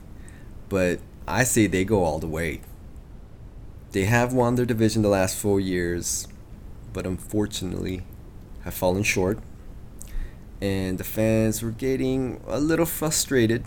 but 0.70 1.00
I 1.28 1.44
say 1.44 1.68
they 1.68 1.86
go 1.86 2.04
all 2.04 2.20
the 2.20 2.28
way. 2.28 2.62
They 3.92 4.06
have 4.06 4.34
won 4.34 4.56
their 4.56 4.66
division 4.66 5.02
the 5.02 5.10
last 5.10 5.38
four 5.38 5.60
years, 5.60 6.28
but 6.94 7.06
unfortunately 7.06 8.04
have 8.64 8.74
fallen 8.74 9.04
short. 9.04 9.40
And 10.62 10.98
the 10.98 11.04
fans 11.04 11.64
were 11.64 11.72
getting 11.72 12.42
a 12.48 12.60
little 12.60 12.86
frustrated. 12.86 13.66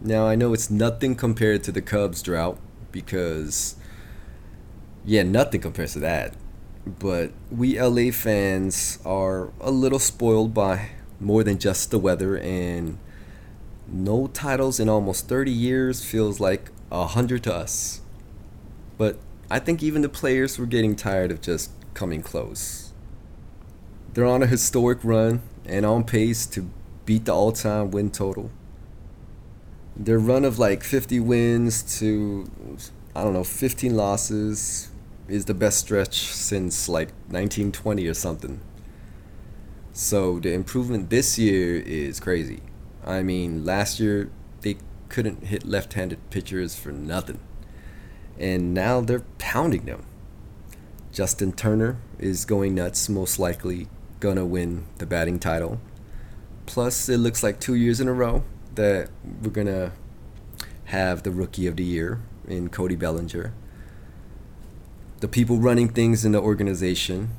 Now, 0.00 0.26
I 0.26 0.34
know 0.34 0.52
it's 0.52 0.70
nothing 0.70 1.14
compared 1.14 1.62
to 1.64 1.72
the 1.72 1.80
Cubs 1.80 2.20
drought 2.20 2.58
because, 2.90 3.76
yeah, 5.04 5.22
nothing 5.22 5.60
compares 5.60 5.92
to 5.92 6.00
that. 6.00 6.34
But 6.84 7.30
we 7.50 7.80
LA 7.80 8.10
fans 8.10 8.98
are 9.04 9.50
a 9.60 9.70
little 9.70 9.98
spoiled 9.98 10.52
by 10.52 10.90
more 11.20 11.42
than 11.42 11.58
just 11.58 11.90
the 11.90 11.98
weather, 11.98 12.36
and 12.36 12.98
no 13.86 14.26
titles 14.28 14.78
in 14.78 14.88
almost 14.88 15.28
30 15.28 15.50
years 15.50 16.04
feels 16.04 16.40
like 16.40 16.70
a 16.90 17.06
hundred 17.06 17.42
to 17.44 17.54
us. 17.54 18.00
But 18.96 19.18
I 19.50 19.58
think 19.58 19.82
even 19.82 20.02
the 20.02 20.08
players 20.08 20.58
were 20.58 20.66
getting 20.66 20.94
tired 20.94 21.30
of 21.30 21.40
just 21.40 21.70
coming 21.94 22.22
close. 22.22 22.92
They're 24.12 24.26
on 24.26 24.42
a 24.42 24.46
historic 24.46 24.98
run 25.02 25.42
and 25.64 25.86
on 25.86 26.04
pace 26.04 26.46
to 26.46 26.68
beat 27.04 27.24
the 27.24 27.34
all 27.34 27.52
time 27.52 27.90
win 27.90 28.10
total. 28.10 28.50
Their 29.96 30.18
run 30.18 30.44
of 30.44 30.58
like 30.58 30.84
50 30.84 31.20
wins 31.20 31.98
to, 31.98 32.50
I 33.14 33.24
don't 33.24 33.32
know, 33.32 33.44
15 33.44 33.96
losses 33.96 34.90
is 35.28 35.44
the 35.46 35.54
best 35.54 35.78
stretch 35.78 36.18
since 36.18 36.88
like 36.88 37.08
1920 37.28 38.06
or 38.06 38.14
something. 38.14 38.60
So 39.92 40.38
the 40.38 40.52
improvement 40.52 41.10
this 41.10 41.38
year 41.38 41.76
is 41.76 42.20
crazy. 42.20 42.62
I 43.04 43.22
mean, 43.22 43.64
last 43.64 43.98
year 43.98 44.30
they 44.60 44.76
couldn't 45.08 45.46
hit 45.46 45.64
left-handed 45.64 46.30
pitchers 46.30 46.76
for 46.76 46.92
nothing. 46.92 47.40
And 48.38 48.72
now 48.72 49.00
they're 49.00 49.24
pounding 49.38 49.86
them. 49.86 50.04
Justin 51.12 51.52
Turner 51.52 51.96
is 52.18 52.44
going 52.44 52.74
nuts, 52.74 53.08
most 53.08 53.38
likely 53.38 53.88
gonna 54.20 54.46
win 54.46 54.86
the 54.98 55.06
batting 55.06 55.38
title. 55.38 55.80
Plus, 56.66 57.08
it 57.08 57.18
looks 57.18 57.42
like 57.42 57.58
two 57.58 57.74
years 57.74 58.00
in 58.00 58.08
a 58.08 58.12
row 58.12 58.44
that 58.74 59.08
we're 59.42 59.50
gonna 59.50 59.92
have 60.86 61.22
the 61.22 61.30
rookie 61.30 61.66
of 61.66 61.76
the 61.76 61.84
year 61.84 62.20
in 62.46 62.68
Cody 62.68 62.94
Bellinger. 62.94 63.52
The 65.20 65.28
people 65.28 65.58
running 65.58 65.88
things 65.88 66.24
in 66.24 66.32
the 66.32 66.40
organization 66.40 67.30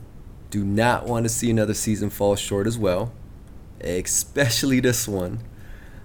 do 0.50 0.64
not 0.64 1.06
want 1.06 1.26
to 1.26 1.30
see 1.30 1.50
another 1.50 1.74
season 1.74 2.10
fall 2.10 2.36
short 2.36 2.68
as 2.68 2.78
well, 2.78 3.12
especially 3.82 4.80
this 4.80 5.08
one. 5.08 5.40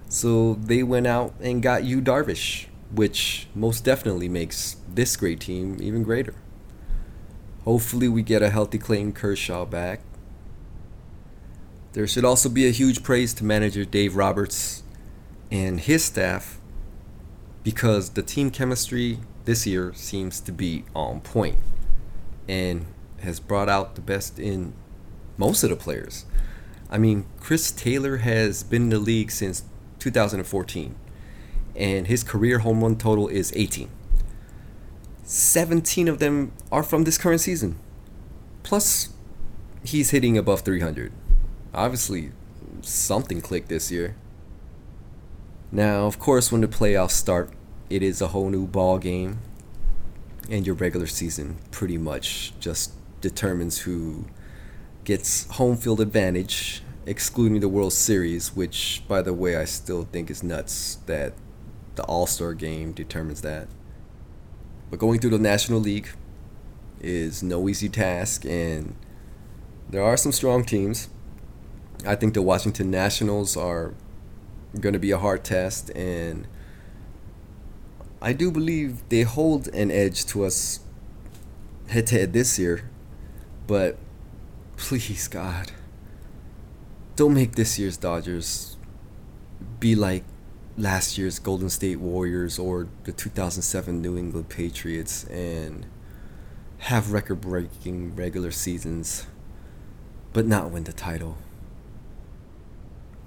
So 0.09 0.55
they 0.55 0.83
went 0.83 1.07
out 1.07 1.35
and 1.41 1.63
got 1.63 1.85
Yu 1.85 2.01
Darvish, 2.01 2.67
which 2.93 3.49
most 3.55 3.85
definitely 3.85 4.29
makes 4.29 4.77
this 4.89 5.17
great 5.17 5.41
team 5.41 5.79
even 5.81 6.03
greater. 6.03 6.35
Hopefully, 7.65 8.09
we 8.09 8.23
get 8.23 8.43
a 8.43 8.51
healthy 8.51 8.79
Clayton 8.79 9.13
Kershaw 9.13 9.65
back. 9.65 10.01
There 11.95 12.07
should 12.07 12.25
also 12.25 12.49
be 12.49 12.67
a 12.67 12.71
huge 12.71 13.03
praise 13.03 13.33
to 13.35 13.45
manager 13.45 13.85
Dave 13.85 14.17
Roberts 14.17 14.83
and 15.51 15.81
his 15.81 16.05
staff 16.05 16.61
because 17.63 18.11
the 18.11 18.23
team 18.23 18.51
chemistry 18.51 19.21
this 19.45 19.67
year 19.67 19.93
seems 19.95 20.41
to 20.41 20.53
be 20.53 20.85
on 20.95 21.21
point 21.21 21.57
and 22.49 22.87
has 23.25 23.41
brought 23.41 23.69
out 23.69 23.95
the 23.95 24.01
best 24.01 24.39
in 24.39 24.73
most 25.37 25.63
of 25.63 25.71
the 25.71 25.77
players. 25.77 26.25
I 26.89 26.99
mean, 26.99 27.27
Chris 27.41 27.71
Taylor 27.71 28.19
has 28.19 28.63
been 28.63 28.83
in 28.83 28.91
the 28.91 28.99
league 28.99 29.31
since 29.31 29.65
2014, 29.99 30.95
and 31.75 32.07
his 32.07 32.23
career 32.23 32.61
home 32.61 32.83
run 32.83 32.97
total 32.97 33.29
is 33.29 33.53
18. 33.57 33.91
17 35.25 36.09
of 36.09 36.19
them 36.19 36.53
are 36.71 36.83
from 36.83 37.05
this 37.05 37.19
current 37.19 37.41
season. 37.41 37.79
Plus, 38.63 39.09
he's 39.83 40.11
hitting 40.11 40.39
above 40.39 40.61
300. 40.61 41.13
Obviously, 41.73 42.31
something 42.83 43.41
clicked 43.41 43.69
this 43.69 43.91
year. 43.91 44.15
Now, 45.73 46.07
of 46.07 46.19
course, 46.19 46.53
when 46.53 46.61
the 46.61 46.69
playoffs 46.69 47.13
start, 47.13 47.51
it 47.91 48.03
is 48.03 48.21
a 48.21 48.29
whole 48.29 48.51
new 48.51 48.67
ball 48.67 48.99
game, 48.99 49.39
and 50.49 50.67
your 50.67 50.77
regular 50.77 51.07
season 51.07 51.57
pretty 51.71 51.99
much 51.99 52.53
just 52.61 52.93
determines 53.25 53.79
who 53.81 54.27
gets 55.05 55.47
home 55.53 55.79
field 55.79 55.99
advantage 55.99 56.83
excluding 57.07 57.61
the 57.61 57.69
World 57.69 57.95
Series, 57.95 58.55
which, 58.55 59.03
by 59.09 59.23
the 59.23 59.33
way, 59.33 59.57
I 59.57 59.65
still 59.65 60.05
think 60.05 60.31
is 60.31 60.43
nuts 60.43 60.97
that 61.07 61.33
the 61.95 62.03
All 62.05 62.27
Star 62.27 62.53
game 62.53 62.93
determines 62.93 63.41
that. 63.41 63.69
But 64.91 64.99
going 64.99 65.21
through 65.21 65.31
the 65.31 65.39
National 65.39 65.81
League 65.81 66.11
is 67.01 67.43
no 67.43 67.67
easy 67.67 67.89
task, 67.89 68.45
and 68.45 68.95
there 69.89 70.03
are 70.03 70.19
some 70.19 70.33
strong 70.33 70.63
teams. 70.65 71.09
I 72.07 72.15
think 72.15 72.35
the 72.35 72.43
Washington 72.43 72.91
Nationals 72.91 73.57
are 73.57 73.95
going 74.79 74.93
to 74.93 74.99
be 74.99 75.13
a 75.13 75.19
hard 75.19 75.45
test, 75.45 75.89
and 75.97 76.47
I 78.21 78.35
do 78.35 78.51
believe 78.51 79.09
they 79.09 79.23
hold 79.23 79.69
an 79.69 79.91
edge 79.91 80.27
to 80.27 80.45
us 80.45 80.81
head 81.89 82.07
to 82.09 82.19
head 82.19 82.33
this 82.35 82.59
year. 82.59 82.91
But 83.67 83.97
please, 84.77 85.29
God 85.29 85.73
don't 87.17 87.35
make 87.35 87.55
this 87.55 87.79
year's 87.79 87.97
Dodgers 87.97 88.77
be 89.79 89.95
like 89.95 90.25
last 90.77 91.17
year's 91.17 91.39
Golden 91.39 91.71
State 91.71 92.01
Warriors 92.01 92.59
or 92.59 92.89
the 93.05 93.13
2007 93.13 94.03
New 94.03 94.19
England 94.19 94.49
Patriots 94.49 95.25
and 95.25 95.87
have 96.79 97.13
record 97.13 97.41
breaking 97.41 98.17
regular 98.17 98.51
seasons 98.51 99.27
but 100.33 100.45
not 100.47 100.71
win 100.71 100.83
the 100.83 100.93
title. 100.93 101.39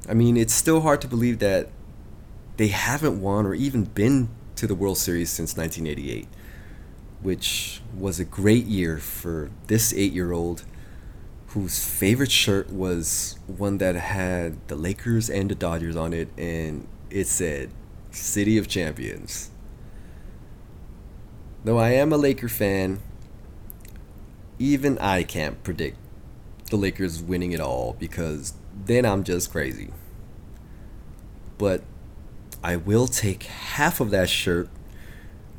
I 0.09 0.13
mean, 0.13 0.35
it's 0.35 0.53
still 0.53 0.81
hard 0.81 1.01
to 1.01 1.07
believe 1.07 1.39
that 1.39 1.69
they 2.57 2.67
haven't 2.67 3.21
won 3.21 3.45
or 3.45 3.53
even 3.53 3.85
been 3.85 4.27
to 4.57 4.67
the 4.67 4.75
World 4.75 4.97
Series 4.97 5.29
since 5.29 5.55
1988, 5.55 6.27
which 7.21 7.81
was 7.97 8.19
a 8.19 8.25
great 8.25 8.65
year 8.65 8.97
for 8.97 9.49
this 9.67 9.93
eight 9.93 10.13
year 10.13 10.31
old 10.31 10.63
whose 11.47 11.83
favorite 11.83 12.31
shirt 12.31 12.69
was 12.69 13.39
one 13.47 13.77
that 13.79 13.95
had 13.95 14.67
the 14.67 14.75
Lakers 14.75 15.29
and 15.29 15.49
the 15.49 15.55
Dodgers 15.55 15.95
on 15.95 16.13
it, 16.13 16.29
and 16.37 16.87
it 17.09 17.25
said 17.25 17.71
City 18.11 18.57
of 18.57 18.67
Champions. 18.67 19.49
Though 21.63 21.77
I 21.77 21.91
am 21.91 22.13
a 22.13 22.17
Laker 22.17 22.49
fan, 22.49 22.99
even 24.59 24.97
I 24.99 25.23
can't 25.23 25.63
predict 25.63 25.97
the 26.69 26.77
Lakers 26.77 27.21
winning 27.21 27.53
it 27.53 27.59
all 27.59 27.95
because 27.97 28.53
then 28.85 29.05
I'm 29.05 29.23
just 29.23 29.51
crazy. 29.51 29.91
But 31.57 31.83
I 32.63 32.75
will 32.75 33.07
take 33.07 33.43
half 33.43 33.99
of 33.99 34.11
that 34.11 34.29
shirt 34.29 34.69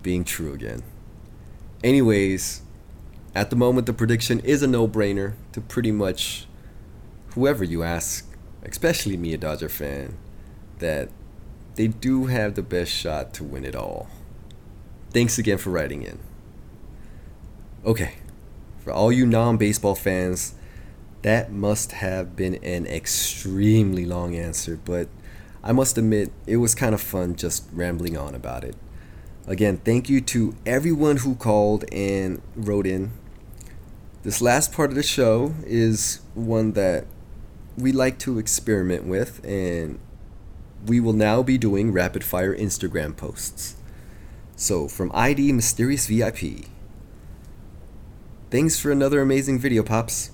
being 0.03 0.25
true 0.25 0.53
again. 0.53 0.83
Anyways, 1.83 2.62
at 3.35 3.51
the 3.51 3.57
moment, 3.57 3.87
the 3.87 3.93
prediction 3.93 4.41
is 4.41 4.62
a 4.62 4.67
no 4.67 4.88
brainer 4.88 5.35
to 5.53 5.61
pretty 5.61 5.93
much 5.93 6.47
whoever 7.35 7.62
you 7.62 7.83
ask, 7.83 8.27
especially 8.64 9.17
me, 9.17 9.33
a 9.33 9.38
Dodger 9.38 9.69
fan, 9.69 10.17
that 10.81 11.09
they 11.77 11.87
do 11.87 12.27
have 12.27 12.55
the 12.55 12.62
best 12.62 12.91
shot 12.91 13.33
to 13.35 13.45
win 13.45 13.64
it 13.64 13.77
all. 13.77 14.09
Thanks 15.11 15.38
again 15.38 15.59
for 15.59 15.71
writing 15.71 16.03
in. 16.03 16.19
Okay, 17.85 18.14
for 18.81 18.93
all 18.93 19.12
you 19.12 19.25
non 19.25 19.57
baseball 19.57 19.95
fans, 19.95 20.55
that 21.23 21.53
must 21.53 21.93
have 21.93 22.35
been 22.35 22.57
an 22.57 22.87
extremely 22.87 24.05
long 24.05 24.35
answer, 24.35 24.81
but 24.85 25.09
I 25.62 25.73
must 25.73 25.97
admit, 25.97 26.33
it 26.47 26.57
was 26.57 26.75
kind 26.75 26.95
of 26.95 27.01
fun 27.01 27.37
just 27.37 27.69
rambling 27.73 28.17
on 28.17 28.35
about 28.35 28.64
it. 28.64 28.75
Again, 29.48 29.78
thank 29.78 30.11
you 30.11 30.20
to 30.20 30.54
everyone 30.66 31.16
who 31.16 31.34
called 31.34 31.87
and 31.90 32.42
wrote 32.54 32.87
in. 32.87 33.12
This 34.22 34.42
last 34.42 34.74
part 34.74 34.90
of 34.90 34.94
the 34.94 35.02
show 35.02 35.54
is 35.64 36.20
one 36.34 36.72
that 36.72 37.06
we 37.74 37.90
like 37.90 38.18
to 38.18 38.38
experiment 38.38 39.06
with, 39.06 39.42
and 39.42 40.00
we 40.87 41.00
will 41.00 41.14
now 41.14 41.42
be 41.42 41.56
doing 41.56 41.92
rapid 41.92 42.24
fire 42.24 42.54
Instagram 42.54 43.16
posts. 43.16 43.76
So, 44.54 44.87
from 44.87 45.11
ID 45.14 45.52
Mysterious 45.52 46.06
VIP, 46.06 46.66
thanks 48.50 48.78
for 48.78 48.92
another 48.92 49.22
amazing 49.22 49.61
video, 49.61 49.82
Pops. 49.82 50.30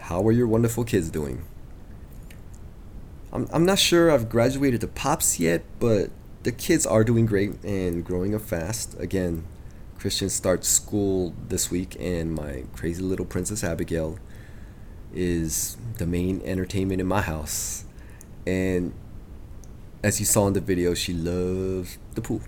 How 0.00 0.26
are 0.26 0.32
your 0.32 0.48
wonderful 0.48 0.82
kids 0.82 1.08
doing? 1.08 1.44
I'm, 3.32 3.48
I'm 3.52 3.64
not 3.64 3.78
sure 3.78 4.10
I've 4.10 4.28
graduated 4.28 4.80
to 4.80 4.88
Pops 4.88 5.38
yet, 5.38 5.62
but 5.78 6.10
the 6.44 6.52
kids 6.52 6.84
are 6.86 7.02
doing 7.02 7.24
great 7.24 7.62
and 7.64 8.04
growing 8.04 8.34
up 8.34 8.42
fast. 8.42 8.94
Again, 9.00 9.44
Christian 9.98 10.28
starts 10.28 10.68
school 10.68 11.34
this 11.48 11.70
week, 11.70 11.96
and 11.98 12.34
my 12.34 12.64
crazy 12.74 13.02
little 13.02 13.24
Princess 13.24 13.64
Abigail 13.64 14.18
is 15.14 15.78
the 15.96 16.06
main 16.06 16.42
entertainment 16.44 17.00
in 17.00 17.06
my 17.06 17.22
house. 17.22 17.86
And 18.46 18.92
as 20.02 20.20
you 20.20 20.26
saw 20.26 20.46
in 20.46 20.52
the 20.52 20.60
video, 20.60 20.92
she 20.92 21.14
loves 21.14 21.96
the 22.14 22.20
pool. 22.20 22.42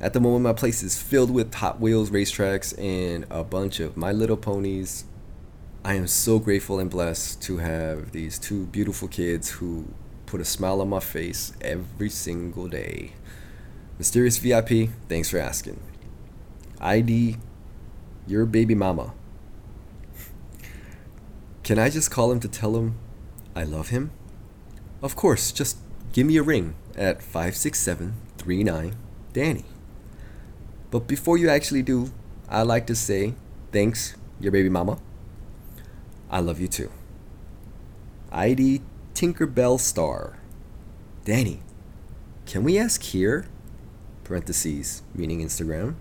At 0.00 0.14
the 0.14 0.20
moment, 0.20 0.44
my 0.44 0.54
place 0.54 0.82
is 0.82 1.00
filled 1.00 1.30
with 1.30 1.54
Hot 1.54 1.78
Wheels 1.78 2.10
racetracks 2.10 2.78
and 2.78 3.26
a 3.30 3.44
bunch 3.44 3.78
of 3.78 3.96
My 3.96 4.12
Little 4.12 4.38
Ponies. 4.38 5.04
I 5.84 5.94
am 5.94 6.06
so 6.06 6.38
grateful 6.38 6.78
and 6.78 6.90
blessed 6.90 7.42
to 7.42 7.58
have 7.58 8.12
these 8.12 8.38
two 8.38 8.66
beautiful 8.66 9.06
kids 9.06 9.50
who 9.50 9.86
put 10.26 10.40
a 10.40 10.44
smile 10.44 10.80
on 10.80 10.88
my 10.88 11.00
face 11.00 11.52
every 11.60 12.10
single 12.10 12.68
day. 12.68 13.12
Mysterious 13.98 14.36
VIP, 14.38 14.90
thanks 15.08 15.30
for 15.30 15.38
asking. 15.38 15.80
ID, 16.80 17.36
your 18.26 18.44
baby 18.44 18.74
mama. 18.74 19.14
Can 21.62 21.78
I 21.78 21.88
just 21.88 22.10
call 22.10 22.30
him 22.30 22.40
to 22.40 22.48
tell 22.48 22.76
him 22.76 22.96
I 23.54 23.64
love 23.64 23.88
him? 23.88 24.10
Of 25.02 25.16
course, 25.16 25.52
just 25.52 25.78
give 26.12 26.26
me 26.26 26.36
a 26.36 26.42
ring 26.42 26.74
at 26.96 27.22
56739 27.22 28.96
Danny. 29.32 29.64
But 30.90 31.06
before 31.06 31.38
you 31.38 31.48
actually 31.48 31.82
do, 31.82 32.10
I'd 32.48 32.62
like 32.62 32.86
to 32.88 32.94
say 32.94 33.34
thanks, 33.72 34.16
your 34.40 34.52
baby 34.52 34.68
mama. 34.68 34.98
I 36.30 36.40
love 36.40 36.60
you 36.60 36.68
too. 36.68 36.90
ID 38.32 38.82
Tinkerbell 39.16 39.80
Star. 39.80 40.36
Danny, 41.24 41.60
can 42.44 42.62
we 42.62 42.78
ask 42.78 43.02
here? 43.02 43.46
Parentheses, 44.24 45.00
meaning 45.14 45.40
Instagram. 45.40 45.94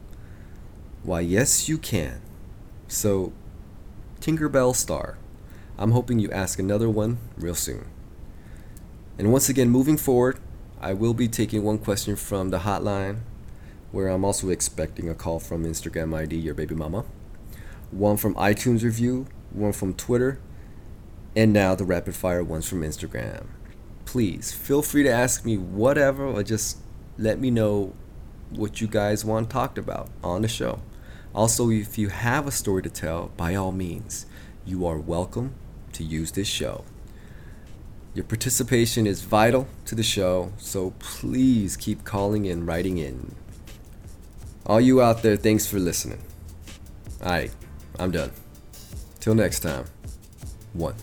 Why, 1.02 1.22
yes, 1.22 1.70
you 1.70 1.78
can. 1.78 2.20
So, 2.90 3.32
Tinkerbell 4.20 4.76
Star, 4.76 5.18
I'm 5.78 5.92
hoping 5.92 6.20
you 6.20 6.30
ask 6.30 6.60
another 6.60 6.90
one 6.90 7.20
real 7.38 7.56
soon. 7.56 7.86
And 9.18 9.32
once 9.32 9.48
again, 9.48 9.70
moving 9.70 9.96
forward, 9.96 10.38
I 10.82 10.92
will 10.92 11.14
be 11.14 11.30
taking 11.30 11.64
one 11.64 11.78
question 11.78 12.18
from 12.18 12.50
the 12.50 12.60
hotline, 12.60 13.20
where 13.94 14.10
I'm 14.10 14.26
also 14.26 14.50
expecting 14.50 15.08
a 15.08 15.16
call 15.16 15.40
from 15.40 15.64
Instagram 15.64 16.14
ID, 16.14 16.36
your 16.36 16.54
baby 16.54 16.76
mama, 16.76 17.06
one 17.92 18.18
from 18.18 18.36
iTunes 18.36 18.84
review, 18.84 19.28
one 19.52 19.72
from 19.72 19.94
Twitter, 19.94 20.38
and 21.36 21.52
now 21.52 21.76
the 21.76 21.86
rapid 21.86 22.16
fire 22.16 22.44
ones 22.44 22.68
from 22.68 22.82
Instagram. 22.82 23.48
Please 24.06 24.54
feel 24.54 24.82
free 24.82 25.04
to 25.04 25.12
ask 25.12 25.46
me 25.46 25.58
whatever 25.58 26.26
or 26.26 26.44
just 26.44 26.78
let 27.18 27.40
me 27.40 27.52
know 27.52 27.94
what 28.50 28.80
you 28.80 28.88
guys 28.88 29.26
want 29.26 29.50
talked 29.50 29.78
about 29.78 30.10
on 30.24 30.42
the 30.42 30.48
show. 30.48 30.82
Also, 31.34 31.70
if 31.70 31.98
you 31.98 32.10
have 32.10 32.48
a 32.48 32.52
story 32.52 32.82
to 32.82 32.90
tell, 32.90 33.32
by 33.36 33.56
all 33.56 33.72
means, 33.72 34.26
you 34.66 34.86
are 34.86 34.98
welcome 34.98 35.54
to 35.92 36.04
use 36.04 36.32
this 36.32 36.48
show. 36.48 36.86
Your 38.14 38.24
participation 38.24 39.06
is 39.06 39.24
vital 39.24 39.68
to 39.86 39.96
the 39.96 40.04
show, 40.04 40.54
so 40.58 40.92
please 41.00 41.76
keep 41.76 42.06
calling 42.06 42.48
and 42.48 42.66
writing 42.66 42.98
in. 42.98 43.36
All 44.66 44.80
you 44.80 45.02
out 45.02 45.22
there, 45.22 45.36
thanks 45.36 45.68
for 45.68 45.80
listening. 45.80 46.24
Alright, 47.22 47.52
I'm 48.00 48.12
done. 48.12 48.32
Till 49.20 49.36
next 49.36 49.60
time, 49.60 49.86
one. 50.72 50.96